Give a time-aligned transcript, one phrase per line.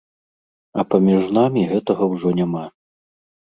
[0.81, 2.65] А паміж намі гэтага ўжо няма.